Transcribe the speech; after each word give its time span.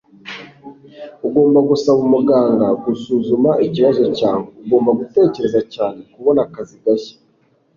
Ugomba 1.27 1.59
gusaba 1.69 1.99
umuganga 2.07 2.67
gusuzuma 2.83 3.51
ikibazo 3.65 4.03
cyawe. 4.17 4.47
Ugomba 4.61 4.89
gutekereza 4.99 5.59
cyane 5.73 5.99
kubona 6.13 6.39
akazi 6.47 6.75
gashya. 6.83 7.15